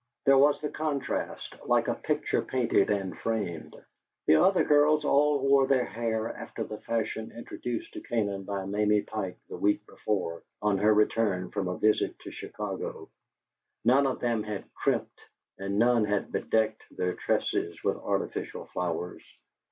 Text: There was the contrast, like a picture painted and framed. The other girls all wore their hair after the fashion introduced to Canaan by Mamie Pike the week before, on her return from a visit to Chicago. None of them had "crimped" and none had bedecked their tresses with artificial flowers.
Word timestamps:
There 0.25 0.39
was 0.39 0.59
the 0.59 0.69
contrast, 0.69 1.53
like 1.67 1.87
a 1.87 1.93
picture 1.93 2.41
painted 2.41 2.89
and 2.89 3.15
framed. 3.19 3.75
The 4.25 4.37
other 4.37 4.63
girls 4.63 5.05
all 5.05 5.47
wore 5.47 5.67
their 5.67 5.85
hair 5.85 6.27
after 6.27 6.63
the 6.63 6.79
fashion 6.79 7.31
introduced 7.31 7.93
to 7.93 8.01
Canaan 8.01 8.43
by 8.43 8.65
Mamie 8.65 9.03
Pike 9.03 9.37
the 9.47 9.57
week 9.57 9.85
before, 9.85 10.41
on 10.59 10.79
her 10.79 10.91
return 10.91 11.51
from 11.51 11.67
a 11.67 11.77
visit 11.77 12.17
to 12.21 12.31
Chicago. 12.31 13.09
None 13.85 14.07
of 14.07 14.19
them 14.19 14.41
had 14.41 14.65
"crimped" 14.73 15.21
and 15.59 15.77
none 15.77 16.05
had 16.05 16.31
bedecked 16.31 16.81
their 16.89 17.13
tresses 17.13 17.83
with 17.83 17.97
artificial 17.97 18.65
flowers. 18.73 19.21